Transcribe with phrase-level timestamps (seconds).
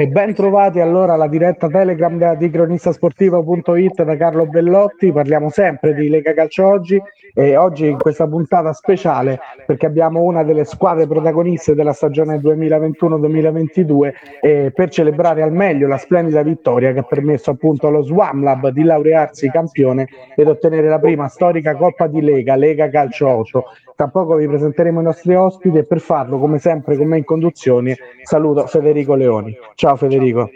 [0.00, 5.10] E ben trovati allora alla diretta Telegram di cronistasportivo.it da Carlo Bellotti.
[5.10, 7.02] Parliamo sempre di Lega Calcio oggi
[7.34, 14.12] e oggi in questa puntata speciale perché abbiamo una delle squadre protagoniste della stagione 2021-2022
[14.40, 18.68] e per celebrare al meglio la splendida vittoria che ha permesso appunto allo Swam Lab
[18.68, 20.06] di laurearsi campione
[20.36, 23.64] ed ottenere la prima storica Coppa di Lega, Lega Calcio 8.
[23.98, 27.24] Tra poco vi presenteremo i nostri ospiti e per farlo, come sempre, con me in
[27.24, 29.58] conduzione, saluto Federico Leoni.
[29.74, 30.48] Ciao Federico.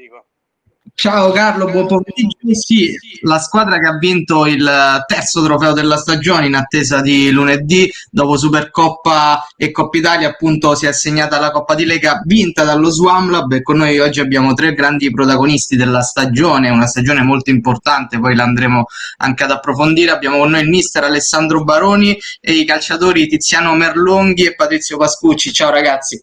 [0.94, 2.52] Ciao Carlo, buon pomeriggio.
[2.52, 7.90] Sì, la squadra che ha vinto il terzo trofeo della stagione in attesa di lunedì,
[8.10, 12.90] dopo Supercoppa e Coppa Italia, appunto si è assegnata la Coppa di Lega vinta dallo
[12.90, 18.18] Swamlab e con noi oggi abbiamo tre grandi protagonisti della stagione, una stagione molto importante,
[18.18, 18.84] poi l'andremo
[19.18, 20.10] anche ad approfondire.
[20.10, 25.52] Abbiamo con noi il mister Alessandro Baroni e i calciatori Tiziano Merlonghi e Patrizio Pascucci.
[25.52, 26.22] Ciao ragazzi.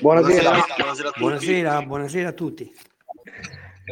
[0.00, 2.72] Buonasera, buonasera, buonasera, buonasera a tutti.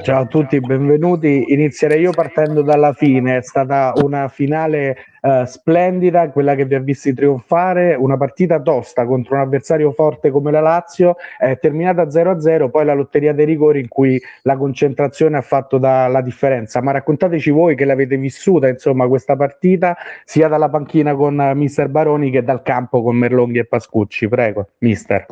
[0.00, 1.52] Ciao a tutti, benvenuti.
[1.52, 3.36] Inizierei io partendo dalla fine.
[3.36, 9.04] È stata una finale uh, splendida, quella che vi ha visti trionfare, una partita tosta
[9.04, 13.80] contro un avversario forte come la Lazio, è terminata 0-0, poi la lotteria dei rigori
[13.80, 16.80] in cui la concentrazione ha fatto da, la differenza.
[16.80, 21.88] Ma raccontateci voi che l'avete vissuta, insomma, questa partita, sia dalla panchina con uh, mister
[21.88, 24.26] Baroni che dal campo con Merlonghi e Pascucci.
[24.26, 25.26] Prego, mister.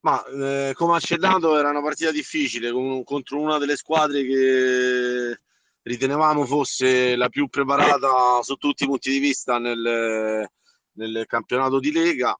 [0.00, 5.40] Ma eh, come accennato era una partita difficile con, contro una delle squadre che
[5.82, 10.48] ritenevamo fosse la più preparata su tutti i punti di vista nel,
[10.92, 12.38] nel campionato di Lega.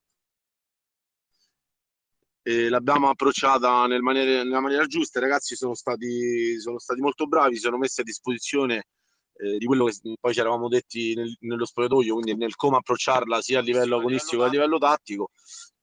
[2.43, 5.19] E l'abbiamo approcciata nel maniera, nella maniera giusta.
[5.19, 8.87] I ragazzi sono stati, sono stati molto bravi, si sono messi a disposizione
[9.35, 13.43] eh, di quello che poi ci eravamo detti nel, nello spogliatoio, quindi nel come approcciarla
[13.43, 15.31] sia a livello agonistico che a livello tattico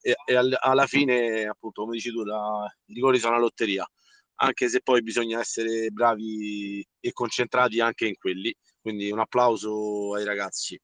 [0.06, 3.89] e, e alla fine, appunto, come dici tu, la, i rigori sono una lotteria,
[4.36, 8.56] anche se poi bisogna essere bravi e concentrati anche in quelli.
[8.80, 10.80] Quindi un applauso ai ragazzi.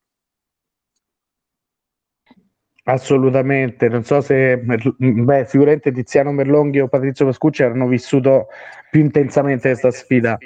[2.84, 8.48] Assolutamente, non so se beh, sicuramente Tiziano Merlonghi o Patrizio Pascucci hanno vissuto
[8.90, 10.36] più intensamente questa sfida.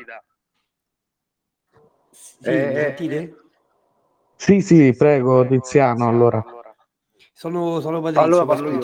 [2.11, 3.35] Sì, eh,
[4.37, 6.45] sì, sì, prego Tiziano allora.
[7.39, 8.81] Sono, sono Patrizio, allora parlo io.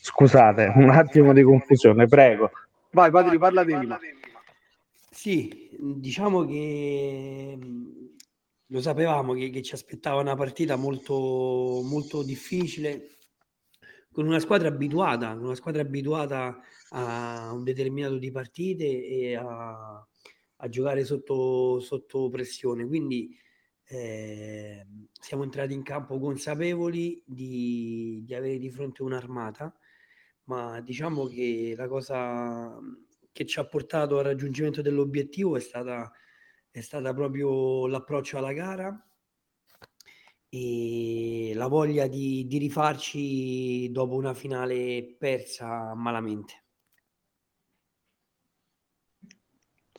[0.00, 2.50] Scusate, un attimo di confusione, prego.
[2.92, 4.00] Vai, Patri, parla di prima.
[5.10, 7.58] Sì, diciamo che
[8.64, 13.18] lo sapevamo che, che, ci aspettava una partita molto, molto difficile
[14.10, 16.58] con una squadra abituata, una squadra abituata
[16.92, 20.06] a un determinato di partite e a,
[20.56, 22.86] a giocare sotto, sotto pressione.
[22.86, 23.38] Quindi
[23.88, 29.74] eh, siamo entrati in campo consapevoli di, di, avere di fronte un'armata,
[30.44, 32.78] ma diciamo che la cosa
[33.32, 36.10] che ci ha portato al raggiungimento dell'obiettivo è stata,
[36.70, 39.02] è stata proprio l'approccio alla gara
[40.50, 46.67] e la voglia di, di rifarci dopo una finale persa malamente.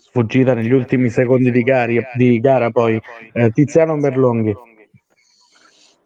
[0.10, 3.00] Sfuggita negli ultimi secondi di, gari, di gara poi
[3.34, 4.56] eh, Tiziano Merlonghi.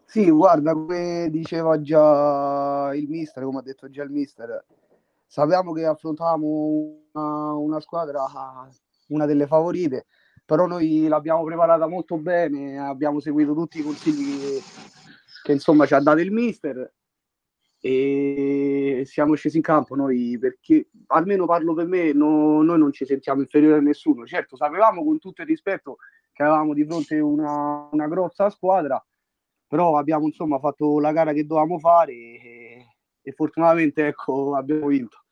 [0.04, 4.64] Sì guarda come diceva già il mister come ha detto già il mister
[5.26, 8.22] sapevamo che affrontavamo una, una squadra
[9.08, 10.06] una delle favorite
[10.44, 14.62] però noi l'abbiamo preparata molto bene abbiamo seguito tutti i consigli che,
[15.42, 16.92] che insomma ci ha dato il mister
[17.86, 23.04] e siamo scesi in campo noi perché almeno parlo per me no, noi non ci
[23.04, 24.24] sentiamo inferiori a nessuno.
[24.24, 25.96] Certo sapevamo con tutto il rispetto
[26.32, 29.04] che avevamo di fronte una, una grossa squadra
[29.66, 32.86] però abbiamo insomma fatto la gara che dovevamo fare e,
[33.20, 35.23] e fortunatamente ecco abbiamo vinto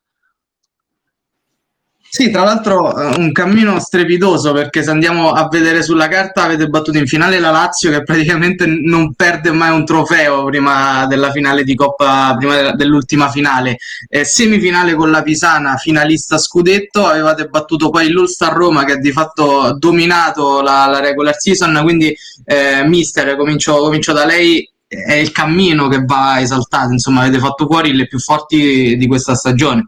[2.08, 6.68] sì, tra l'altro eh, un cammino strepitoso perché se andiamo a vedere sulla carta avete
[6.68, 11.64] battuto in finale la Lazio che praticamente non perde mai un trofeo prima della finale
[11.64, 18.10] di Coppa, prima dell'ultima finale, eh, semifinale con la Pisana, finalista scudetto, avevate battuto poi
[18.10, 23.76] l'Ulster Roma che ha di fatto dominato la, la regular season, quindi eh, mister, comincio,
[23.78, 28.18] comincio da lei, è il cammino che va esaltato, insomma avete fatto fuori le più
[28.18, 29.86] forti di questa stagione.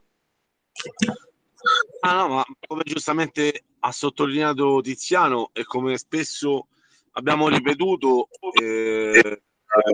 [2.07, 6.69] Ah, no, ma come giustamente ha sottolineato Tiziano e come spesso
[7.13, 8.29] abbiamo ripetuto,
[8.61, 9.43] eh,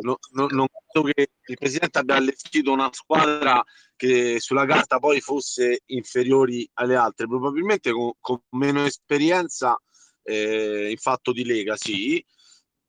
[0.00, 3.62] no, no, non credo che il presidente abbia allestito una squadra
[3.94, 9.80] che sulla carta poi fosse inferiori alle altre, probabilmente con, con meno esperienza
[10.24, 12.24] eh, in fatto di Lega, sì,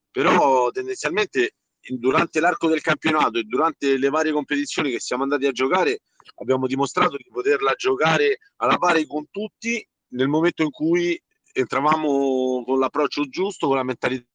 [0.09, 5.51] però tendenzialmente durante l'arco del campionato e durante le varie competizioni che siamo andati a
[5.51, 5.99] giocare
[6.35, 11.21] abbiamo dimostrato di poterla giocare alla pari con tutti nel momento in cui
[11.53, 14.25] entravamo con l'approccio giusto, con la mentalità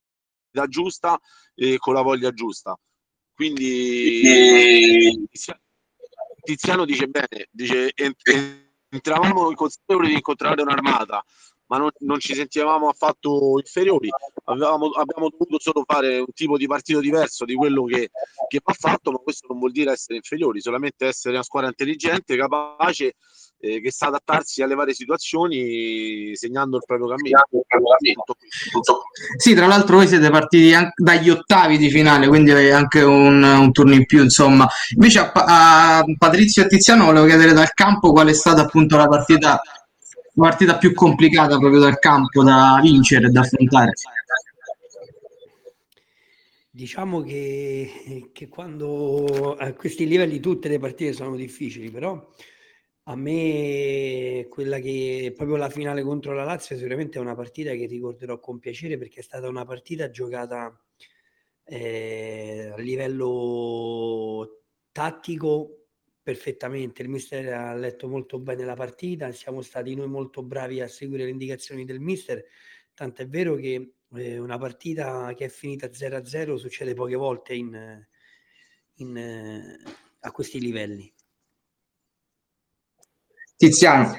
[0.69, 1.19] giusta
[1.54, 2.78] e con la voglia giusta.
[3.34, 4.22] Quindi
[6.43, 7.93] Tiziano dice bene, dice
[8.88, 11.22] entravamo consapevoli di incontrare un'armata,
[11.69, 14.09] ma non, non, ci sentivamo affatto inferiori.
[14.45, 18.11] Avevamo, abbiamo dovuto solo fare un tipo di partito diverso di quello che,
[18.49, 22.37] che va fatto, ma questo non vuol dire essere inferiori, solamente essere una squadra intelligente,
[22.37, 23.15] capace,
[23.59, 27.43] eh, che sa adattarsi alle varie situazioni, segnando il proprio cammino.
[29.37, 33.95] Sì, tra l'altro voi siete partiti dagli ottavi di finale, quindi anche un, un turno
[33.95, 34.69] in più, insomma.
[34.95, 39.09] Invece a, a Patrizio e Tiziano volevo chiedere dal campo qual è stata appunto la
[39.09, 39.61] partita
[40.44, 43.93] partita più complicata proprio dal campo da vincere e da affrontare?
[46.71, 52.23] Diciamo che, che quando a questi livelli tutte le partite sono difficili, però
[53.09, 57.87] a me quella che proprio la finale contro la Lazio sicuramente è una partita che
[57.87, 60.79] ricorderò con piacere perché è stata una partita giocata
[61.65, 65.75] eh, a livello tattico
[66.26, 70.88] perfettamente, il mister ha letto molto bene la partita, siamo stati noi molto bravi a
[70.88, 72.44] seguire le indicazioni del mister,
[72.94, 78.05] tanto è vero che eh, una partita che è finita 0-0 succede poche volte in,
[78.94, 79.78] in, eh,
[80.19, 81.14] a questi livelli.
[83.55, 84.12] Tiziano.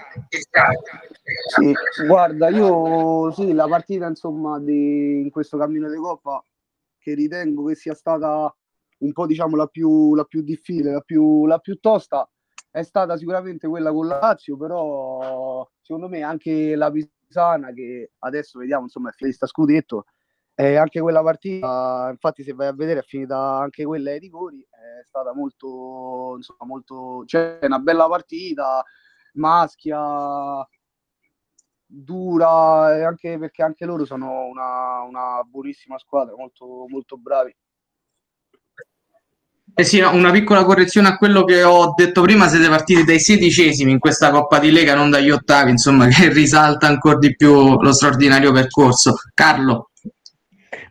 [1.58, 1.74] Sì,
[2.06, 6.42] guarda, io sì, la partita insomma di, in questo cammino di Coppa
[6.98, 8.57] che ritengo che sia stata
[9.00, 12.30] un po' diciamo la più, la più difficile, la più, la più tosta
[12.72, 18.60] è stata sicuramente quella con la Lazio, però secondo me anche la Pisana che adesso
[18.60, 20.06] vediamo insomma è finita scudetto,
[20.56, 24.60] eh, anche quella partita, infatti se vai a vedere è finita anche quella ai rigori,
[24.62, 28.84] è stata molto, insomma molto, cioè una bella partita,
[29.34, 30.68] maschia,
[31.86, 37.56] dura, anche perché anche loro sono una, una buonissima squadra, molto, molto bravi.
[39.80, 43.20] Eh sì, no, una piccola correzione a quello che ho detto prima, siete partiti dai
[43.20, 47.80] sedicesimi in questa Coppa di Lega, non dagli ottavi, insomma, che risalta ancora di più
[47.80, 49.14] lo straordinario percorso.
[49.36, 49.92] Carlo.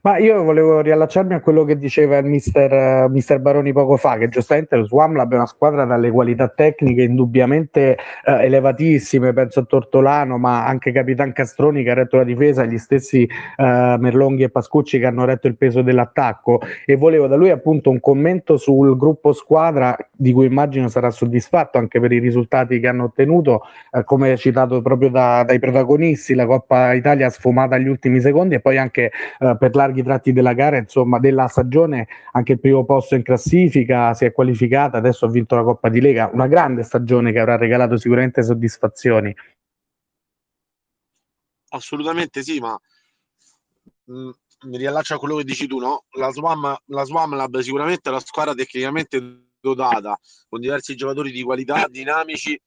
[0.07, 4.17] Ma io volevo riallacciarmi a quello che diceva il mister, uh, mister Baroni poco fa,
[4.19, 9.65] che giustamente lo Swamlab è una squadra dalle qualità tecniche indubbiamente uh, elevatissime, penso a
[9.65, 13.65] Tortolano, ma anche Capitan Castroni che ha retto la difesa, gli stessi uh,
[13.99, 16.61] Merlonghi e Pascucci che hanno retto il peso dell'attacco.
[16.85, 21.79] E volevo da lui appunto un commento sul gruppo squadra di cui immagino sarà soddisfatto
[21.79, 23.63] anche per i risultati che hanno ottenuto,
[24.05, 28.79] come citato proprio da, dai protagonisti, la Coppa Italia sfumata agli ultimi secondi e poi
[28.79, 29.11] anche
[29.59, 34.15] per larghi larghi tratti della gara, insomma, della stagione, anche il primo posto in classifica,
[34.15, 37.57] si è qualificata, adesso ha vinto la Coppa di Lega, una grande stagione che avrà
[37.57, 39.35] regalato sicuramente soddisfazioni.
[41.69, 42.79] Assolutamente sì, ma
[44.11, 44.31] mm,
[44.67, 46.05] mi riallaccio a quello che dici tu, no?
[46.13, 51.43] La Swam, la Swam Lab sicuramente è una squadra tecnicamente dotata, con diversi giocatori di
[51.43, 52.59] qualità, dinamici,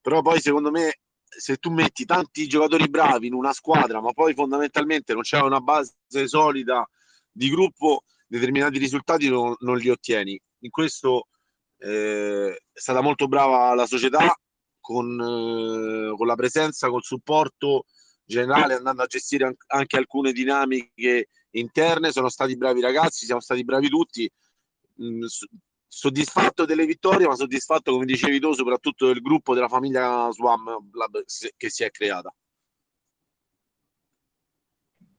[0.00, 1.00] però poi secondo me
[1.38, 5.60] se tu metti tanti giocatori bravi in una squadra, ma poi fondamentalmente non c'è una
[5.60, 5.94] base
[6.26, 6.88] solida
[7.30, 10.40] di gruppo, determinati risultati non, non li ottieni.
[10.60, 11.28] In questo
[11.78, 14.34] eh, è stata molto brava la società
[14.80, 17.84] con, eh, con la presenza, col supporto
[18.24, 22.12] generale, andando a gestire anche alcune dinamiche interne.
[22.12, 24.30] Sono stati bravi ragazzi, siamo stati bravi tutti.
[25.96, 30.64] Soddisfatto delle vittorie, ma soddisfatto, come dicevi tu, soprattutto del gruppo della famiglia Swam
[31.56, 32.30] che si è creata.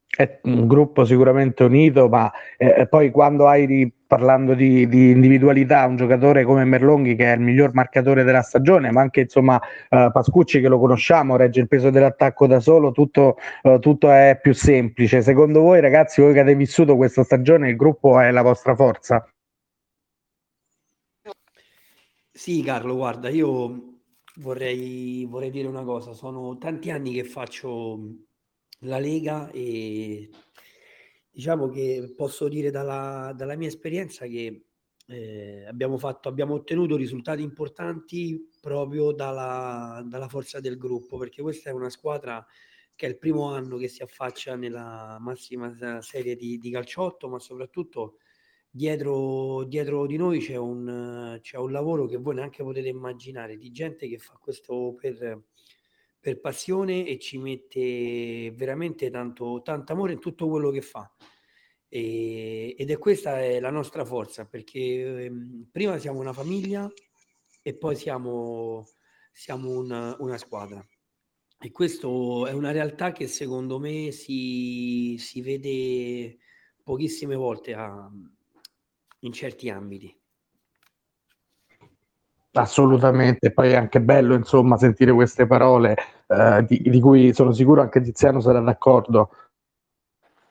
[0.05, 5.95] È un gruppo sicuramente unito, ma eh, poi quando hai parlando di, di, individualità, un
[5.95, 10.61] giocatore come Merlonghi che è il miglior marcatore della stagione, ma anche insomma uh, Pascucci
[10.61, 15.23] che lo conosciamo, regge il peso dell'attacco da solo, tutto, uh, tutto, è più semplice.
[15.23, 19.27] Secondo voi ragazzi, voi che avete vissuto questa stagione, il gruppo è la vostra forza?
[22.37, 24.01] Sì, Carlo, guarda, io
[24.35, 27.99] vorrei, vorrei dire una cosa, sono tanti anni che faccio
[28.81, 30.29] la Lega e
[31.31, 34.65] diciamo che posso dire dalla, dalla mia esperienza che
[35.07, 41.71] eh, abbiamo, fatto, abbiamo ottenuto risultati importanti proprio dalla, dalla forza del gruppo, perché questa
[41.71, 42.45] è una squadra
[42.95, 47.39] che è il primo anno che si affaccia nella massima serie di, di calciotto, ma
[47.39, 48.17] soprattutto
[48.69, 53.71] dietro, dietro di noi c'è un, c'è un lavoro che voi neanche potete immaginare di
[53.71, 55.43] gente che fa questo per,
[56.19, 61.11] per passione e ci mette veramente tanto, tanto amore in tutto quello che fa.
[61.89, 65.31] E, ed è questa è la nostra forza perché eh,
[65.71, 66.91] prima siamo una famiglia
[67.61, 68.85] e poi siamo,
[69.31, 70.85] siamo una, una squadra.
[71.59, 76.37] E questo è una realtà che secondo me si, si vede
[76.83, 78.09] pochissime volte a,
[79.19, 80.15] in certi ambiti.
[82.51, 85.95] Assolutamente, poi è anche bello insomma sentire queste parole
[86.27, 89.29] eh, di, di, cui sono sicuro anche Tiziano sarà d'accordo.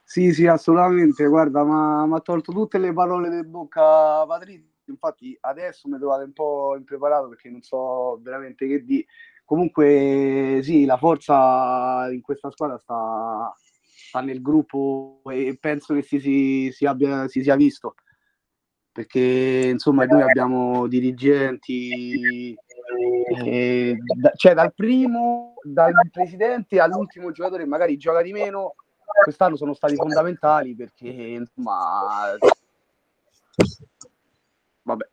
[0.03, 5.89] Sì, sì, assolutamente, guarda, mi ha tolto tutte le parole di bocca Patrizio, infatti adesso
[5.89, 9.05] mi trovate un po' impreparato perché non so veramente che di.
[9.43, 16.19] Comunque sì, la forza in questa squadra sta, sta nel gruppo e penso che si,
[16.19, 17.95] si, si, abbia, si sia visto
[18.97, 22.57] perché insomma noi abbiamo dirigenti,
[23.45, 28.73] eh, da, cioè dal primo, dal presidente all'ultimo giocatore magari gioca di meno,
[29.23, 32.35] quest'anno sono stati fondamentali perché insomma
[34.81, 35.07] vabbè.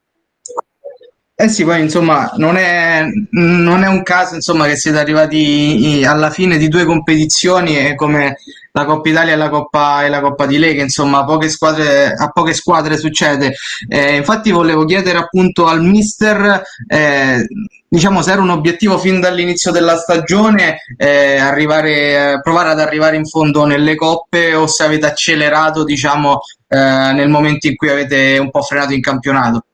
[1.34, 6.30] Eh sì, poi insomma non è, non è un caso insomma, che siete arrivati alla
[6.30, 8.38] fine di due competizioni come
[8.76, 12.30] la Coppa Italia e la Coppa, e la Coppa di Lega, insomma poche squadre, a
[12.30, 13.54] poche squadre succede.
[13.88, 17.46] Eh, infatti volevo chiedere appunto al mister eh,
[17.88, 23.26] diciamo se era un obiettivo fin dall'inizio della stagione eh, arrivare, provare ad arrivare in
[23.26, 28.50] fondo nelle coppe o se avete accelerato diciamo eh, nel momento in cui avete un
[28.50, 29.66] po' frenato in campionato.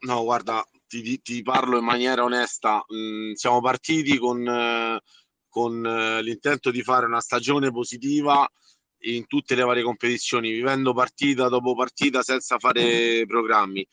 [0.00, 2.84] No, guarda, ti, ti parlo in maniera onesta.
[2.94, 5.00] Mm, siamo partiti con, eh,
[5.58, 8.48] con eh, l'intento di fare una stagione positiva
[9.02, 13.84] in tutte le varie competizioni, vivendo partita dopo partita senza fare programmi.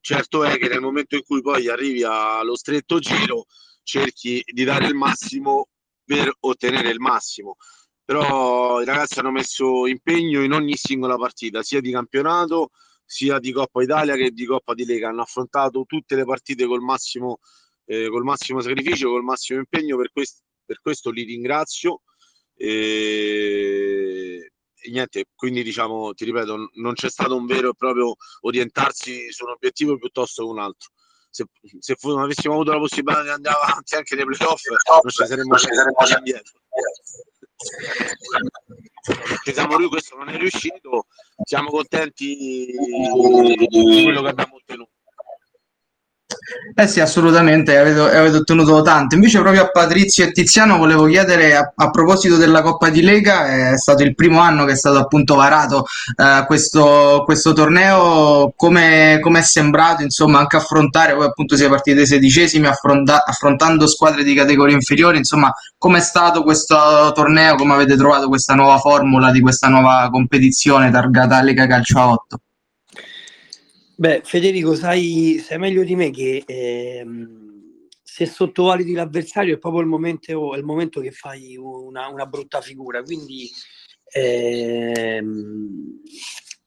[0.00, 3.46] Certo è che nel momento in cui poi arrivi allo stretto giro,
[3.84, 5.68] cerchi di dare il massimo
[6.04, 7.56] per ottenere il massimo.
[8.04, 12.70] Però i ragazzi hanno messo impegno in ogni singola partita, sia di campionato
[13.04, 15.08] sia di Coppa Italia che di Coppa di Lega.
[15.08, 17.38] Hanno affrontato tutte le partite col massimo,
[17.86, 19.96] eh, col massimo sacrificio, col massimo impegno.
[19.96, 22.02] Per, quest- per questo li ringrazio.
[22.54, 24.50] E...
[24.74, 29.44] e niente, quindi diciamo, ti ripeto, non c'è stato un vero e proprio orientarsi su
[29.44, 30.90] un obiettivo piuttosto che un altro.
[31.30, 31.44] Se,
[31.78, 35.24] se fu, non avessimo avuto la possibilità di andare avanti anche nei playoff, non ci
[35.24, 36.60] saremmo, saremmo indietro
[39.42, 41.06] ci siamo lui questo non è riuscito
[41.42, 44.60] siamo contenti di quello che abbiamo
[46.74, 49.14] eh sì, assolutamente, avete, avete, ottenuto tanto.
[49.14, 53.72] Invece proprio a Patrizio e Tiziano volevo chiedere, a, a, proposito della Coppa di Lega,
[53.72, 55.84] è stato il primo anno che è stato appunto varato
[56.16, 61.96] eh, questo, questo, torneo, come è sembrato insomma anche affrontare, poi appunto si è partiti
[61.96, 67.74] dai sedicesimi affronta, affrontando squadre di categorie inferiori, insomma come è stato questo torneo, come
[67.74, 72.38] avete trovato questa nuova formula di questa nuova competizione targata Lega Calcio a 8?
[74.00, 79.88] Beh, Federico, sai, sai meglio di me che ehm, se sottovaluti l'avversario è proprio il
[79.88, 83.02] momento, il momento che fai una, una, brutta figura.
[83.02, 83.50] Quindi
[84.12, 86.00] ehm,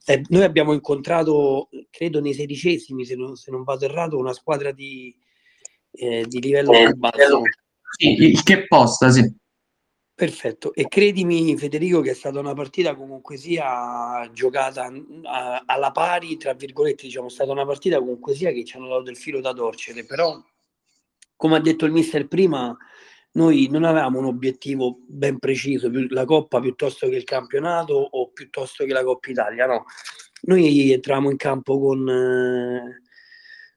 [0.07, 4.73] eh, noi abbiamo incontrato, credo nei sedicesimi, se non, se non vado errato, una squadra
[4.73, 5.15] di,
[5.91, 7.43] eh, di livello più basso.
[7.97, 9.21] Sì, il che posta, sì.
[10.21, 14.85] Perfetto, e credimi Federico che è stata una partita comunque sia giocata
[15.23, 18.87] a, alla pari, tra virgolette, diciamo, è stata una partita comunque sia che ci hanno
[18.87, 20.39] dato del filo da torcere, però
[21.35, 22.77] come ha detto il mister prima,
[23.31, 28.85] noi non avevamo un obiettivo ben preciso, la Coppa piuttosto che il campionato o piuttosto
[28.85, 29.85] che la Coppa Italia, no.
[30.41, 33.01] Noi entravamo in campo con, eh,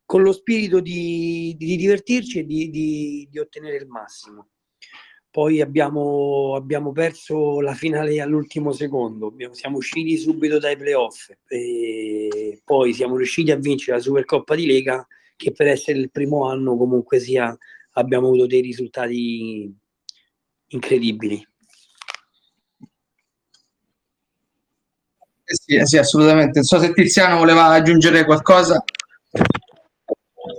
[0.05, 4.49] con lo spirito di, di divertirci e di, di, di ottenere il massimo
[5.35, 12.63] poi abbiamo, abbiamo, perso la finale all'ultimo secondo, abbiamo, siamo usciti subito dai playoff e
[12.65, 16.77] poi siamo riusciti a vincere la Supercoppa di Lega che per essere il primo anno
[16.77, 17.53] comunque sia
[17.95, 19.77] abbiamo avuto dei risultati
[20.69, 21.45] incredibili.
[25.47, 26.53] Eh sì, eh sì, assolutamente.
[26.61, 28.85] Non so se Tiziano voleva aggiungere qualcosa.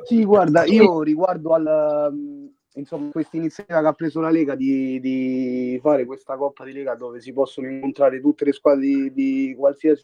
[0.06, 2.35] Sì, guarda, io riguardo al
[2.76, 6.96] insomma, questa iniziativa che ha preso la Lega di, di, fare questa Coppa di Lega
[6.96, 10.04] dove si possono incontrare tutte le squadre di, di qualsiasi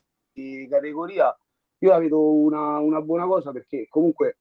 [0.70, 1.36] categoria,
[1.80, 4.38] io la vedo una, una, buona cosa perché comunque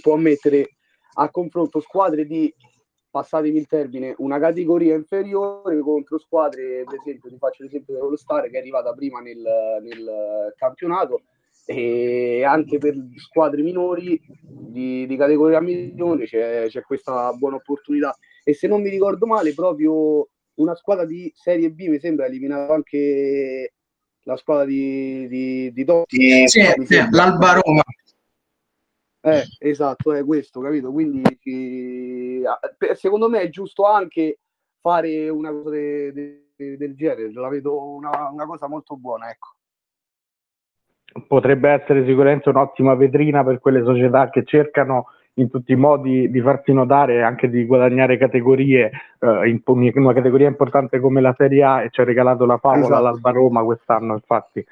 [0.00, 0.76] può mettere
[1.14, 2.52] a confronto squadre di,
[3.10, 8.48] passatemi il termine, una categoria inferiore contro squadre, per esempio, ti faccio l'esempio dello Star
[8.48, 9.42] che è arrivata prima nel,
[9.82, 11.22] nel campionato
[11.64, 18.16] e anche per squadre minori di, di categoria milione c'è, c'è, questa buona opportunità.
[18.42, 22.28] E se non mi ricordo male proprio una squadra di Serie B mi sembra ha
[22.28, 23.74] eliminato anche
[24.22, 27.82] la squadra di, di, di Totti sì, sì, l'Alba Roma.
[29.22, 30.90] Eh, esatto, è questo, capito?
[30.90, 31.22] Quindi
[32.94, 34.38] secondo me è giusto anche
[34.80, 39.58] fare una cosa de, de, del genere, la vedo una, una cosa molto buona, ecco
[41.26, 46.40] potrebbe essere sicuramente un'ottima vetrina per quelle società che cercano in tutti i modi di
[46.40, 48.90] farsi notare e anche di guadagnare categorie
[49.20, 52.82] eh, in una categoria importante come la Serie A e ci ha regalato la favola
[52.82, 52.98] esatto.
[52.98, 54.64] all'Alba Roma quest'anno infatti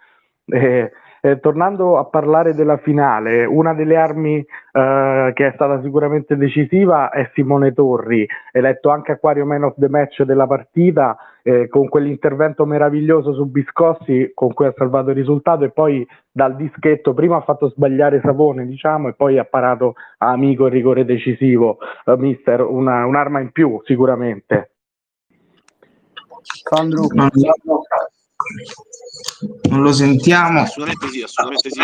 [0.46, 0.90] eh,
[1.20, 7.10] eh, tornando a parlare della finale, una delle armi eh, che è stata sicuramente decisiva
[7.10, 12.66] è Simone Torri, eletto anche Aquario Man of the Match della partita, eh, con quell'intervento
[12.66, 17.40] meraviglioso su Biscossi con cui ha salvato il risultato e poi dal dischetto prima ha
[17.40, 21.78] fatto sbagliare Savone diciamo e poi ha parato a amico il rigore decisivo.
[22.04, 24.72] Uh, mister, una, un'arma in più sicuramente.
[26.42, 27.06] Sandro.
[29.68, 30.60] Non lo sentiamo.
[30.60, 31.80] Assolutamente sì, assolutamente sì.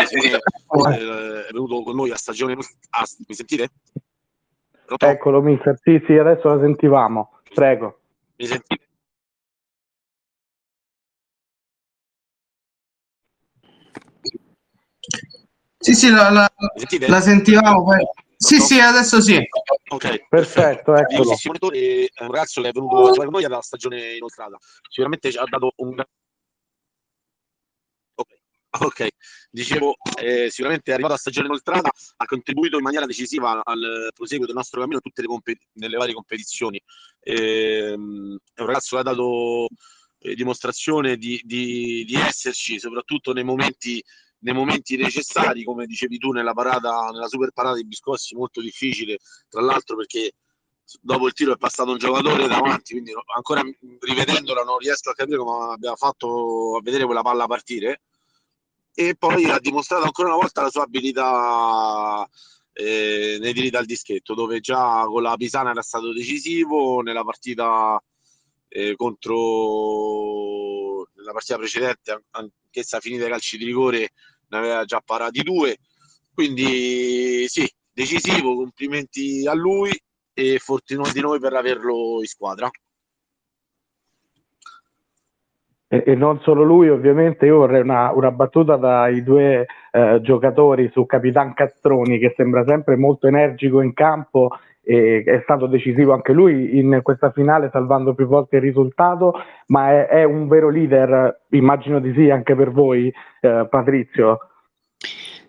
[0.67, 2.55] Simone eh, è venuto con noi a stagione.
[2.91, 3.69] Ah, mi sentite?
[4.85, 5.05] Pronto?
[5.05, 5.79] Eccolo, mister.
[5.81, 7.39] Sì, sì, adesso la sentivamo.
[7.53, 7.99] Prego.
[8.37, 8.87] Mi sentite?
[15.77, 16.51] Sì, sì, la, la,
[17.07, 17.83] la sentivamo.
[17.83, 17.97] Poi.
[18.37, 19.39] Sì, sì, adesso sì.
[19.89, 20.93] Ok, perfetto.
[20.93, 24.57] È un ragazzo che è venuto con noi alla stagione inoltrata.
[24.89, 26.03] Sicuramente ci ha dato un
[28.79, 29.07] Ok,
[29.51, 34.45] dicevo, eh, sicuramente è arrivato a stagione inoltrata, ha contribuito in maniera decisiva al proseguo
[34.45, 36.81] del nostro cammino tutte le compet- nelle varie competizioni.
[37.21, 39.67] Eh, è un ragazzo che ha dato
[40.19, 44.03] eh, dimostrazione di, di, di, esserci, soprattutto nei momenti,
[44.39, 49.19] nei momenti, necessari, come dicevi tu nella parata, nella super parata di Biscossi, molto difficile,
[49.47, 50.33] tra l'altro perché
[51.01, 53.61] dopo il tiro è passato un giocatore davanti, quindi ancora
[53.99, 58.01] rivedendola non riesco a capire come abbia fatto a vedere quella palla partire
[58.95, 62.27] e poi ha dimostrato ancora una volta la sua abilità
[62.71, 68.01] eh, nei tiri dal dischetto, dove già con la Pisana era stato decisivo, nella partita
[68.69, 74.11] eh, contro la partita precedente, anch'essa finita ai calci di rigore,
[74.47, 75.77] ne aveva già parati due.
[76.33, 79.91] Quindi sì, decisivo, complimenti a lui
[80.33, 82.69] e fortunato di noi per averlo in squadra
[85.87, 90.89] e, e, non solo lui, ovviamente io vorrei una, una battuta dai due eh, giocatori
[90.91, 94.49] su Capitan Castroni che sembra sempre molto energico in campo
[94.81, 99.33] e è stato decisivo anche lui in questa finale salvando più volte il risultato,
[99.67, 104.39] ma è, è un vero leader, immagino di sì anche per voi eh, Patrizio.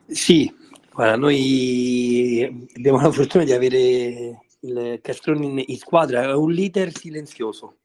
[0.07, 0.51] Sì,
[0.93, 6.91] guarda, noi abbiamo la fortuna di avere il Castroni in, in squadra, è un leader
[6.91, 7.77] silenzioso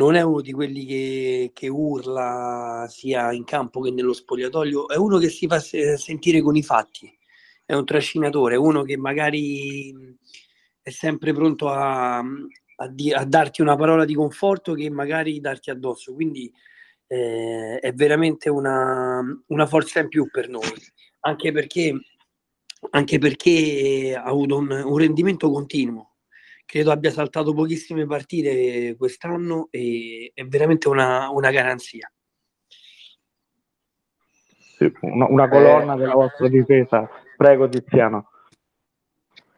[0.00, 4.96] non è uno di quelli che, che, urla sia in campo che nello spogliatoio, è
[4.96, 7.14] uno che si fa sentire con i fatti,
[7.66, 9.94] è un trascinatore, è uno che magari
[10.80, 15.68] è sempre pronto a, a, di, a darti una parola di conforto che magari darti
[15.68, 16.50] addosso, quindi
[17.06, 20.72] eh, è veramente una, una, forza in più per noi,
[21.20, 21.94] anche perché,
[22.90, 26.09] anche perché ha avuto un, un rendimento continuo
[26.70, 32.08] credo abbia saltato pochissime partite quest'anno e è veramente una, una garanzia.
[34.76, 37.10] Sì, una, una, colonna eh, della vostra difesa.
[37.36, 38.30] Prego Tiziano.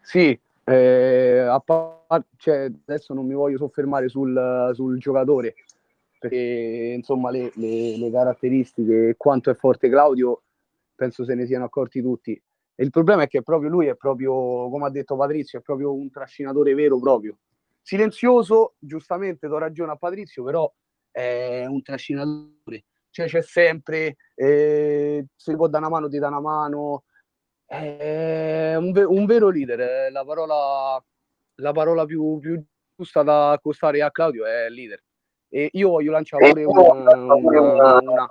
[0.00, 5.54] Sì, eh, a par- cioè, adesso non mi voglio soffermare sul, sul giocatore
[6.18, 10.42] perché insomma le, le, le caratteristiche quanto è forte Claudio
[10.94, 12.42] penso se ne siano accorti tutti e
[12.76, 16.10] il problema è che proprio lui è proprio, come ha detto Patrizio, è proprio un
[16.10, 17.36] trascinatore vero proprio.
[17.80, 20.72] Silenzioso, giustamente do ragione a Patrizio, però
[21.10, 22.84] è un trascinatore.
[23.10, 27.04] Cioè c'è sempre, eh, se può dare una mano ti dà una mano.
[27.66, 31.02] È un, un vero leader, la parola,
[31.56, 32.62] la parola più, più
[32.94, 35.02] giusta da accostare a Claudio è leader.
[35.48, 38.28] E io voglio lanciare pure una, una, una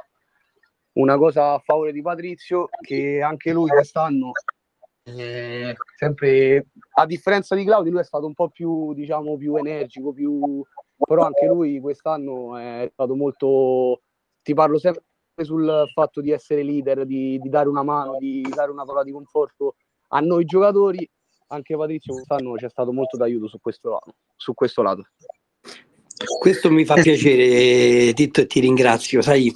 [0.94, 4.32] una cosa a favore di Patrizio che anche lui quest'anno
[5.04, 10.12] eh, sempre a differenza di Claudio lui è stato un po' più diciamo più energico
[10.12, 10.64] più
[10.98, 14.02] però anche lui quest'anno è stato molto
[14.44, 15.04] ti parlo sempre
[15.42, 19.12] sul fatto di essere leader di, di dare una mano di dare una parola di
[19.12, 19.76] conforto
[20.10, 21.10] a noi giocatori
[21.48, 25.08] anche Patrizio quest'anno c'è stato molto d'aiuto su questo lato, su questo lato.
[26.40, 29.52] questo mi fa piacere Tito e ti ringrazio sai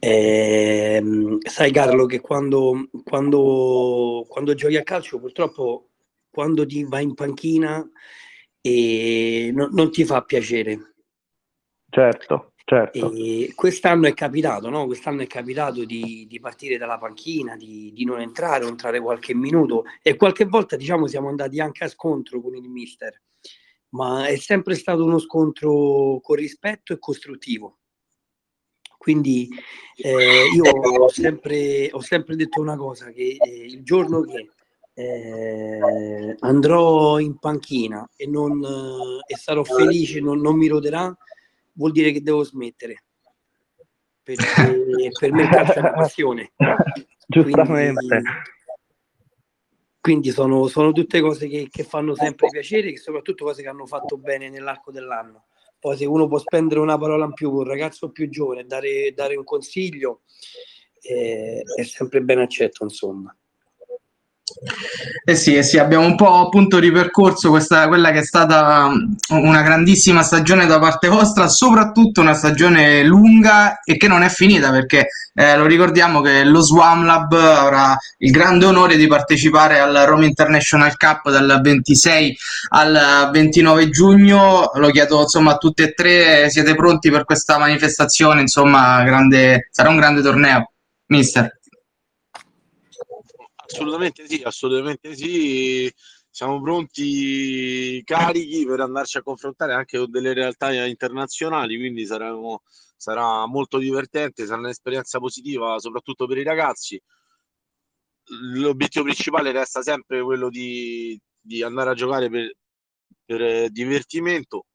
[0.00, 1.02] eh,
[1.40, 5.90] sai Carlo che quando, quando, quando, giochi a calcio purtroppo
[6.30, 7.84] quando ti vai in panchina
[8.60, 10.94] e no, non ti fa piacere.
[11.90, 12.52] Certo.
[12.68, 13.12] Certo.
[13.14, 14.84] E quest'anno è capitato, no?
[14.84, 19.34] Quest'anno è capitato di, di partire dalla panchina, di, di, non entrare o entrare qualche
[19.34, 23.22] minuto e qualche volta diciamo siamo andati anche a scontro con il mister,
[23.94, 27.77] ma è sempre stato uno scontro con rispetto e costruttivo.
[29.08, 29.48] Quindi
[29.96, 34.50] eh, io ho sempre, ho sempre, detto una cosa, che eh, il giorno che
[34.92, 38.62] eh, andrò in panchina e, non,
[39.26, 41.16] e sarò felice, non, non mi roderà,
[41.72, 43.04] vuol dire che devo smettere.
[44.22, 44.44] Perché
[45.18, 46.52] per me il calcio è una passione.
[47.26, 48.06] Giustamente.
[48.06, 48.28] Quindi,
[50.02, 53.86] quindi sono, sono, tutte cose che, che, fanno sempre piacere, che soprattutto cose che hanno
[53.86, 55.46] fatto bene nell'arco dell'anno.
[55.80, 59.12] Poi se uno può spendere una parola in più con un ragazzo più giovane, dare,
[59.14, 60.22] dare un consiglio,
[61.00, 63.34] eh, è sempre ben accetto, insomma.
[65.24, 69.16] Eh sì, eh sì, abbiamo un po' appunto ripercorso questa, quella che è stata um,
[69.28, 74.70] una grandissima stagione da parte vostra, soprattutto una stagione lunga e che non è finita
[74.70, 79.94] perché eh, lo ricordiamo che lo Swam Lab avrà il grande onore di partecipare al
[80.06, 82.36] Rome International Cup dal 26
[82.70, 84.70] al 29 giugno.
[84.74, 88.40] Lo chiedo insomma a tutti e tre, siete pronti per questa manifestazione?
[88.40, 90.72] Insomma, grande, sarà un grande torneo,
[91.06, 91.57] mister.
[93.70, 95.92] Assolutamente sì, assolutamente sì.
[96.30, 102.62] Siamo pronti, carichi per andarci a confrontare anche con delle realtà internazionali, quindi saremo,
[102.96, 107.00] sarà molto divertente, sarà un'esperienza positiva soprattutto per i ragazzi.
[108.52, 112.54] L'obiettivo principale resta sempre quello di, di andare a giocare per,
[113.24, 114.66] per divertimento,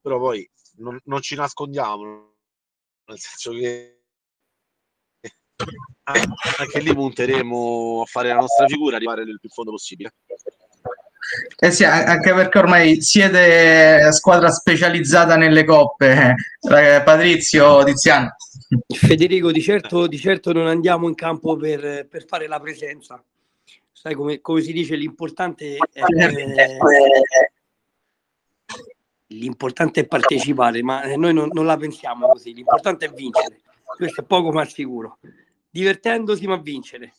[0.00, 2.34] però poi non, non ci nascondiamo,
[3.04, 3.99] nel senso che
[6.58, 10.14] anche lì punteremo a fare la nostra figura, arrivare nel più fondo possibile.
[11.58, 18.34] Eh sì, anche perché ormai siete squadra specializzata nelle coppe, eh, Patrizio, Tiziano.
[18.88, 23.22] Federico, di certo, di certo non andiamo in campo per, per fare la presenza.
[23.92, 26.78] Sai come, come si dice, l'importante è, eh,
[29.28, 33.60] l'importante è partecipare, ma noi non, non la pensiamo così, l'importante è vincere.
[33.96, 35.18] Questo è poco ma sicuro
[35.70, 37.12] divertendosi ma vincere.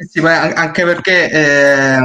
[0.00, 1.98] Eh sì, anche perché eh,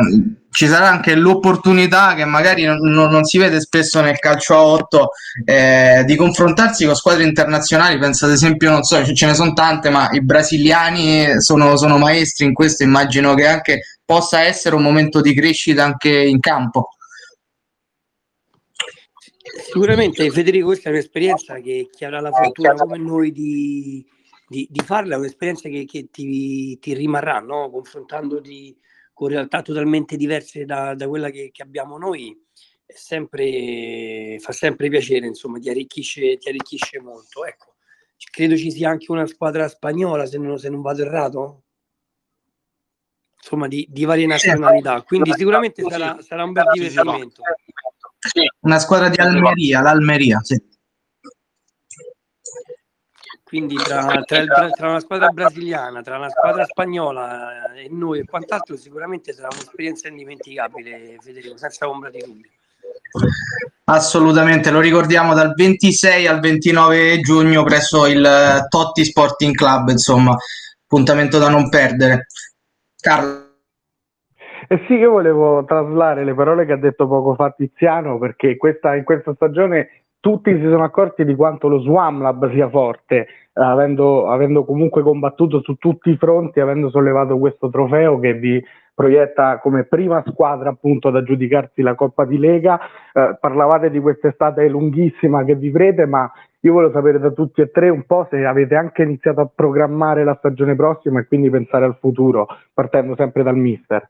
[0.49, 5.09] ci sarà anche l'opportunità che magari non, non, si vede spesso nel calcio a 8
[5.45, 7.99] eh, di confrontarsi con squadre internazionali.
[7.99, 12.45] Penso ad esempio, non so, ce ne sono tante, ma i brasiliani sono, sono maestri
[12.45, 12.81] in questo.
[12.81, 16.89] Immagino che anche possa essere un momento di crescita anche in campo.
[19.55, 24.03] Sicuramente Federico, questa è un'esperienza che chi avrà la fortuna come noi di,
[24.47, 27.69] di, di farla, è un'esperienza che, che ti, ti, rimarrà, no?
[27.69, 28.75] confrontandoti
[29.13, 32.35] con realtà totalmente diverse da, da quella che, che, abbiamo noi,
[32.83, 37.45] sempre, fa sempre piacere, insomma, ti arricchisce, ti arricchisce molto.
[37.45, 37.75] Ecco,
[38.31, 41.63] credo ci sia anche una squadra spagnola, se non, se non vado errato,
[43.37, 47.43] insomma, di, di varie nazionalità, quindi sicuramente sarà, sarà un bel divertimento.
[48.61, 50.61] Una squadra di Almeria, l'Almeria, sì.
[53.43, 58.25] Quindi tra, tra, il, tra, una squadra brasiliana, tra una squadra spagnola e noi e
[58.25, 62.49] quant'altro sicuramente sarà un'esperienza indimenticabile, Federico, senza ombra di dubbio.
[63.83, 70.35] Assolutamente, lo ricordiamo dal 26 al 29 giugno presso il Totti Sporting Club, insomma,
[70.83, 72.25] appuntamento da non perdere.
[72.99, 73.42] Carlo.
[74.67, 78.95] Eh sì, io volevo traslare le parole che ha detto poco fa Tiziano perché questa,
[78.95, 84.27] in questa stagione tutti si sono accorti di quanto lo Swam Lab sia forte, avendo,
[84.29, 88.63] avendo, comunque combattuto su tutti i fronti, avendo sollevato questo trofeo che vi
[88.95, 92.79] proietta come prima squadra appunto ad aggiudicarsi la Coppa di Lega.
[93.11, 97.89] Eh, parlavate di quest'estate lunghissima che vivrete, ma io volevo sapere da tutti e tre
[97.89, 101.97] un po' se avete anche iniziato a programmare la stagione prossima e quindi pensare al
[101.99, 104.07] futuro, partendo sempre dal mister.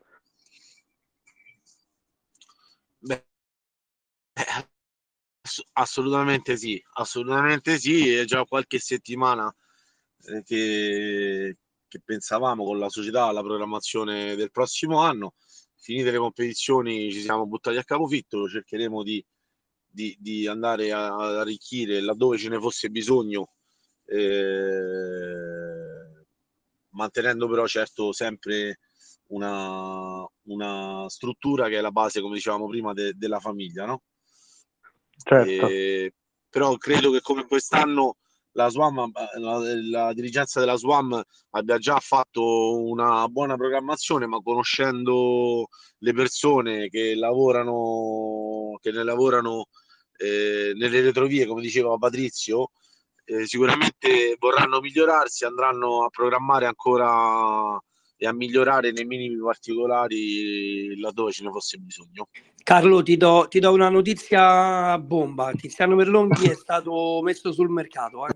[5.74, 9.54] Assolutamente sì, assolutamente sì, è già qualche settimana
[10.26, 15.34] eh, che, che, pensavamo con la società alla programmazione del prossimo anno.
[15.76, 19.24] Finite le competizioni ci siamo buttati a capofitto, cercheremo di,
[19.86, 23.52] di, di andare a, ad arricchire laddove ce ne fosse bisogno,
[24.06, 24.94] eh,
[26.90, 28.80] mantenendo però certo sempre
[29.28, 34.02] una, una, struttura che è la base, come dicevamo prima, de, della famiglia, no?
[35.24, 35.66] Certo.
[35.68, 36.12] E,
[36.48, 38.16] però credo che come quest'anno
[38.52, 39.58] la SWAM, la,
[39.90, 47.16] la, dirigenza della SWAM abbia già fatto una buona programmazione, ma conoscendo le persone che
[47.16, 49.66] lavorano, che ne lavorano
[50.18, 52.70] eh, nelle retrovie, come diceva Patrizio,
[53.24, 57.76] eh, sicuramente vorranno migliorarsi, andranno a programmare ancora
[58.24, 62.28] e a migliorare nei minimi particolari laddove ce ne fosse bisogno.
[62.62, 65.52] Carlo, ti do, ti do una notizia bomba.
[65.52, 68.26] Tiziano Merlonghi è stato messo sul mercato.
[68.26, 68.34] Eh?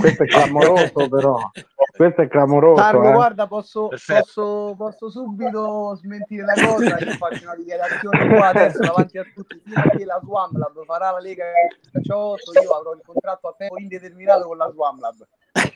[0.00, 1.50] Questo è clamoroso, però.
[1.94, 2.80] Questo è clamoroso.
[2.80, 3.12] Carlo, eh.
[3.12, 6.98] guarda, posso, posso, posso, subito smentire la cosa.
[6.98, 9.60] Io faccio una dichiarazione qua adesso davanti a tutti.
[9.62, 11.44] Fino che la Swamlab farà la Lega
[11.92, 15.26] 18, io avrò il contratto a tempo indeterminato con la Swamlab.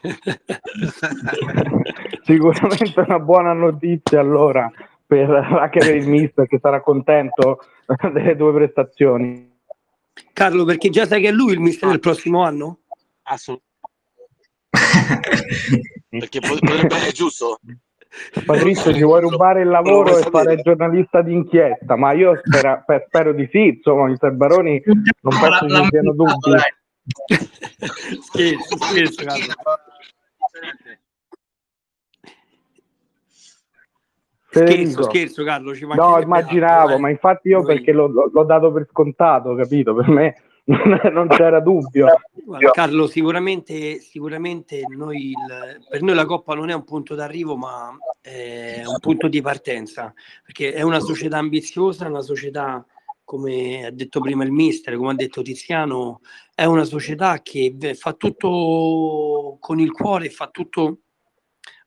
[2.25, 4.71] Sicuramente una buona notizia allora
[5.07, 7.61] per, anche per il mister che sarà contento
[8.13, 9.55] delle due prestazioni.
[10.33, 12.81] Carlo, perché già sai che è lui il mister del prossimo anno?
[13.23, 13.75] Assolutamente.
[16.09, 17.59] perché potrebbe essere giusto.
[18.45, 21.97] Patrizio, ci vuoi rubare il lavoro e fare il giornalista d'inchiesta?
[21.97, 26.53] Ma io spero, spero di sì, insomma, mister Baroni non penso ci siano dubbi.
[28.23, 29.55] Scherzo, scherzo, Carlo.
[34.49, 35.75] Scherzo, scherzo, Carlo.
[35.75, 37.01] Ci no, immaginavo, altro, eh.
[37.01, 39.95] ma infatti io perché l'ho, l'ho, dato per scontato, capito?
[39.95, 40.37] Per me
[41.13, 42.07] non c'era dubbio.
[42.45, 47.57] Guarda, Carlo, sicuramente, sicuramente noi il, per noi la Coppa non è un punto d'arrivo,
[47.57, 50.13] ma è un punto di partenza,
[50.45, 52.85] perché è una società ambiziosa, una società,
[53.27, 56.21] come ha detto prima il mister, come ha detto Tiziano,
[56.55, 61.01] è una società che fa tutto con il cuore, fa tutto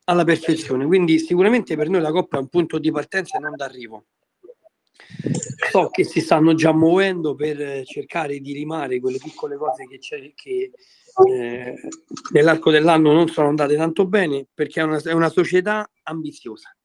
[0.03, 0.85] alla perfezione.
[0.85, 4.05] Quindi sicuramente per noi la Coppa è un punto di partenza e non d'arrivo.
[5.71, 9.97] So che si stanno già muovendo per cercare di rimare quelle piccole cose che,
[10.35, 10.71] che
[11.25, 11.73] eh,
[12.33, 16.75] nell'arco dell'anno non sono andate tanto bene perché è una, è una società ambiziosa.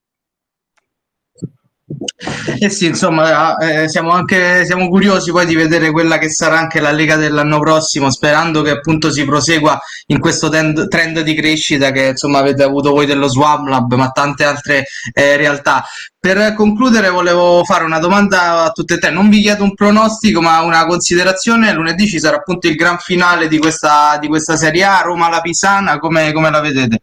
[2.58, 6.80] Eh sì, insomma, eh, siamo anche siamo curiosi poi di vedere quella che sarà anche
[6.80, 11.90] la Lega dell'anno prossimo, sperando che appunto si prosegua in questo trend, trend di crescita
[11.90, 15.84] che insomma avete avuto voi dello Swam Lab, ma tante altre eh, realtà.
[16.18, 20.40] Per concludere volevo fare una domanda a tutte e tre, non vi chiedo un pronostico
[20.40, 24.84] ma una considerazione, lunedì ci sarà appunto il gran finale di questa, di questa Serie
[24.84, 27.02] A, Roma-La Pisana, come, come la vedete?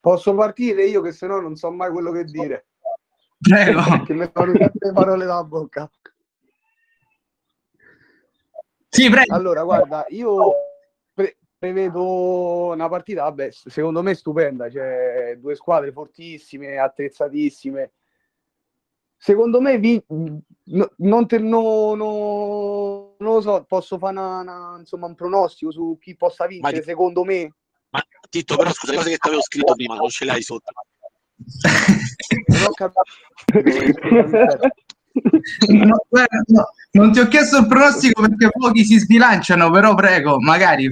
[0.00, 2.66] Posso partire io che se no non so mai quello che dire.
[3.42, 3.80] Prego.
[4.06, 5.90] che mi fanno le parole dalla bocca.
[8.88, 9.34] Sì, prego.
[9.34, 10.52] Allora, guarda, io
[11.12, 17.92] pre- prevedo una partita, vabbè, secondo me stupenda, cioè due squadre fortissime, attrezzatissime.
[19.16, 24.76] Secondo me vi- no, non, te, no, no, non lo so, posso fare una, una,
[24.78, 27.54] insomma, un pronostico su chi possa vincere, Ma secondo me.
[27.90, 30.42] Ma Tito, però scusa, le cose che ti avevo scritto prima non ce le hai
[30.42, 30.72] sotto.
[35.68, 35.96] No,
[36.46, 40.88] no, non ti ho chiesto il pronostico perché pochi si sbilanciano, però prego, magari.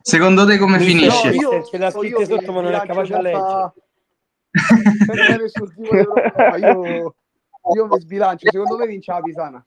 [0.00, 1.30] Secondo te come finisce?
[1.30, 3.72] No, io, ce l'ha scritte sotto, ma non è capace a leggere.
[6.60, 7.14] io,
[7.74, 9.66] io mi sbilancio, secondo me vince la Pisana.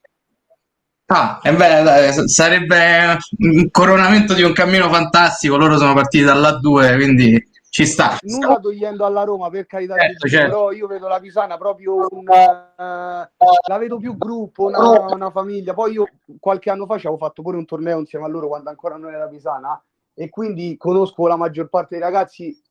[1.07, 5.57] Ah, e beh, sarebbe un coronamento di un cammino fantastico.
[5.57, 8.17] Loro sono partiti dall'A2, quindi ci sta.
[8.23, 10.49] Nulla togliendo alla Roma per carità certo, di certo.
[10.49, 15.73] però io vedo la Pisana proprio un, uh, la vedo più gruppo, una, una, famiglia.
[15.73, 16.05] Poi io
[16.38, 19.13] qualche anno fa ci avevo fatto pure un torneo insieme a loro quando ancora non
[19.13, 19.81] era Pisana
[20.13, 22.62] e quindi conosco la maggior parte dei ragazzi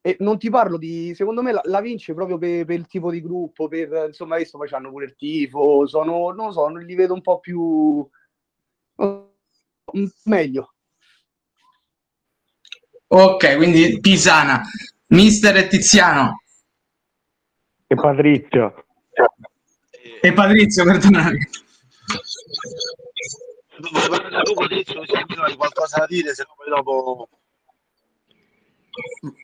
[0.00, 3.10] e non ti parlo di, secondo me la, la vince proprio per, per, il tipo
[3.10, 6.94] di gruppo, per insomma, visto poi hanno pure il tifo, sono, non lo so, li
[6.94, 8.08] vedo un po' più
[10.26, 10.73] meglio.
[13.06, 14.62] Ok, quindi Pisana,
[15.08, 16.42] mister e Tiziano.
[17.86, 18.84] E Patrizio.
[20.20, 21.48] E Patrizio, perdonami.
[23.76, 27.28] Tu Patrizio, se hai qualcosa da dire, se no poi dopo...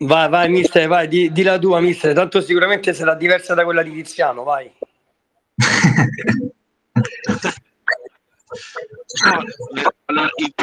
[0.00, 2.14] Vai, vai, mister, vai, di, di la tua, mister.
[2.14, 4.72] Tanto sicuramente sarà diversa da quella di Tiziano, vai.
[10.06, 10.54] allora, il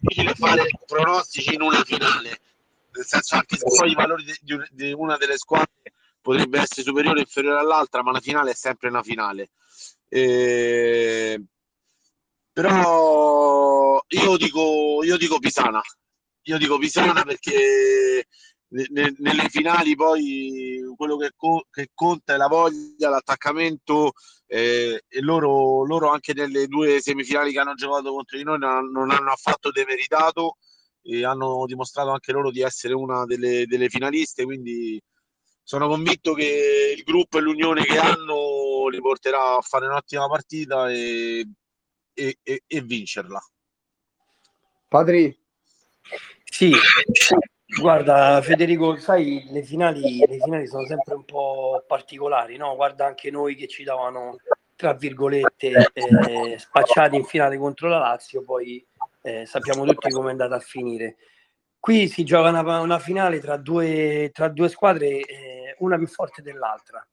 [0.00, 2.40] difficile fare pronostici in una finale,
[2.92, 4.34] nel senso anche se poi i valori di,
[4.70, 8.88] di una delle squadre potrebbe essere superiore o inferiore all'altra, ma la finale è sempre
[8.88, 9.50] una finale.
[10.08, 11.40] Eh,
[12.52, 15.80] però io dico, io dico Pisana,
[16.42, 18.26] io dico Pisana perché
[18.70, 24.12] ne, nelle finali poi quello che, co- che, conta è la voglia, l'attaccamento
[24.46, 28.90] eh, e loro, loro, anche nelle due semifinali che hanno giocato contro di noi non,
[28.90, 30.56] non hanno affatto demeritato
[31.02, 35.00] e hanno dimostrato anche loro di essere una delle, delle finaliste, quindi
[35.62, 40.90] sono convinto che il gruppo e l'unione che hanno li porterà a fare un'ottima partita
[40.90, 41.48] e,
[42.12, 43.40] e, e, e vincerla.
[44.88, 45.38] Padri.
[46.44, 46.72] Sì,
[47.78, 52.74] guarda Federico, sai, le finali, le finali sono sempre un po' particolari, no?
[52.74, 54.36] Guarda anche noi che ci davano,
[54.74, 58.84] tra virgolette, eh, spacciati in finale contro la Lazio, poi
[59.22, 61.16] eh, sappiamo tutti come è andata a finire.
[61.78, 66.42] Qui si gioca una, una finale tra due, tra due squadre, eh, una più forte
[66.42, 67.06] dell'altra.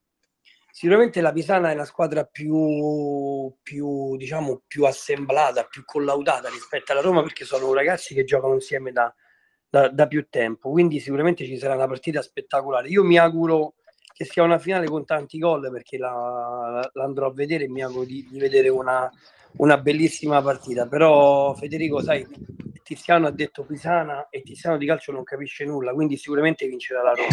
[0.72, 7.02] Sicuramente la Pisana è la squadra più, più, diciamo, più assemblata, più collaudata rispetto alla
[7.02, 9.12] Roma perché sono ragazzi che giocano insieme da,
[9.70, 12.88] da, da più tempo, quindi sicuramente ci sarà una partita spettacolare.
[12.90, 13.74] Io mi auguro
[14.14, 17.84] che sia una finale con tanti gol perché la, la andrò a vedere e mi
[17.84, 19.10] auguro di, di vedere una,
[19.58, 20.88] una bellissima partita.
[20.88, 22.26] Però Federico, sai,
[22.82, 27.14] Tiziano ha detto Pisana e Tiziano di calcio non capisce nulla, quindi sicuramente vincerà la
[27.14, 27.28] Roma.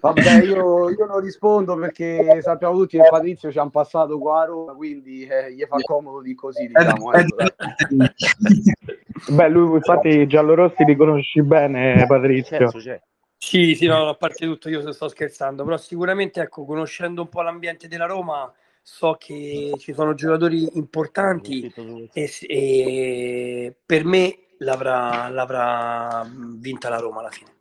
[0.00, 4.44] Vabbè, io, io, non rispondo perché sappiamo tutti che Patrizio ci ha passato qua a
[4.46, 7.12] Roma, quindi eh, gli fa comodo di così, diciamo.
[7.12, 7.24] Eh.
[9.30, 12.70] Beh, lui infatti giallorossi li conosci bene, Patrizio.
[13.36, 17.42] Sì, sì, no, a parte tutto io sto scherzando, però sicuramente, ecco, conoscendo un po'
[17.42, 18.50] l'ambiente della Roma,
[18.82, 21.72] so che ci sono giocatori importanti
[22.12, 26.26] e, e per me l'avrà, l'avrà
[26.58, 27.52] vinta la Roma alla fine.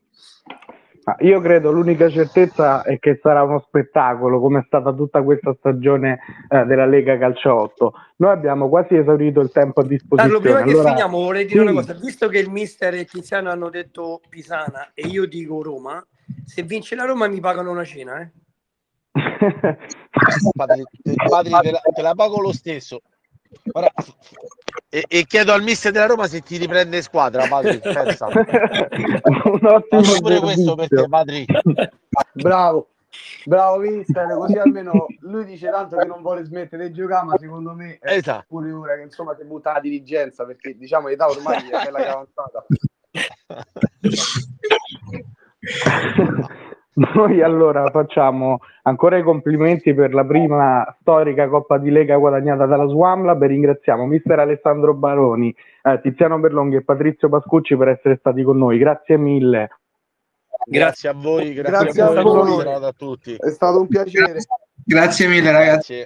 [1.19, 6.19] Io credo l'unica certezza è che sarà uno spettacolo, come è stata tutta questa stagione
[6.49, 7.93] eh, della Lega Calcio 8.
[8.17, 10.21] Noi abbiamo quasi esaurito il tempo a disposizione.
[10.21, 10.83] Carlo, prima allora...
[10.83, 11.65] che finiamo vorrei dire sì.
[11.65, 11.93] una cosa.
[11.93, 16.05] Visto che il mister e Tiziano hanno detto Pisana e io dico Roma,
[16.45, 18.31] se vince la Roma mi pagano una cena, eh?
[20.55, 20.83] padre,
[21.29, 23.01] padre te, la, te la pago lo stesso.
[23.73, 23.91] Ora,
[24.89, 27.81] e, e, chiedo al mister della Roma se ti riprende squadra, Padri.
[27.83, 31.45] Un ottimo pure questo per te, Padri.
[32.33, 32.89] Bravo,
[33.45, 37.73] bravo mister, così almeno lui dice tanto che non vuole smettere di giocare, ma secondo
[37.73, 38.45] me è esatto.
[38.47, 42.05] pure ora che insomma si butta la dirigenza, perché diciamo l'età ormai è quella che
[42.05, 42.65] è avanzata.
[46.95, 52.87] Noi allora facciamo ancora i complimenti per la prima storica Coppa di Lega guadagnata dalla
[52.87, 58.43] Swamlab e ringraziamo mister Alessandro Baroni, eh, Tiziano Berlonghi e Patrizio Pascucci per essere stati
[58.43, 58.77] con noi.
[58.77, 59.69] Grazie mille.
[60.65, 62.85] Grazie a voi, grazie, grazie a, voi, a, voi.
[62.85, 63.35] a tutti.
[63.35, 64.37] È stato un piacere.
[64.85, 66.05] Grazie mille ragazzi.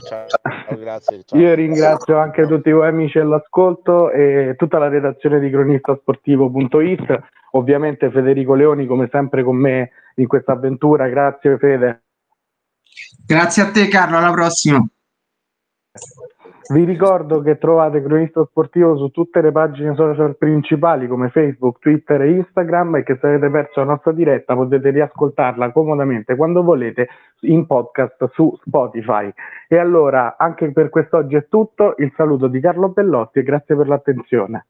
[0.00, 0.26] ciao.
[0.28, 1.22] ciao grazie.
[1.24, 1.38] Ciao.
[1.38, 7.20] Io ringrazio anche tutti voi amici all'ascolto e tutta la redazione di cronistasportivo.it
[7.52, 11.08] ovviamente Federico Leoni come sempre con me in questa avventura.
[11.08, 12.02] Grazie Fede.
[13.26, 14.84] Grazie a te Carlo, alla prossima.
[16.68, 22.22] Vi ricordo che trovate Cronista Sportivo su tutte le pagine social principali come Facebook, Twitter
[22.22, 27.08] e Instagram e che se avete perso la nostra diretta potete riascoltarla comodamente quando volete
[27.40, 29.32] in podcast su Spotify.
[29.66, 33.88] E allora anche per quest'oggi è tutto, il saluto di Carlo Bellotti e grazie per
[33.88, 34.66] l'attenzione.